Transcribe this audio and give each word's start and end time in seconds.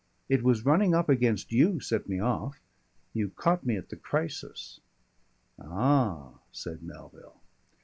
It 0.29 0.41
was 0.41 0.65
running 0.65 0.95
up 0.95 1.09
against 1.09 1.51
you, 1.51 1.79
set 1.79 2.09
me 2.09 2.19
off. 2.19 2.59
You 3.13 3.29
caught 3.29 3.67
me 3.67 3.77
at 3.77 3.89
the 3.89 3.95
crisis." 3.95 4.79
"Ah!" 5.61 6.39
said 6.51 6.81
Melville. 6.81 7.39